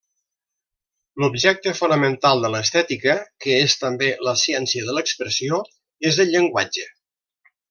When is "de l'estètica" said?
2.45-3.15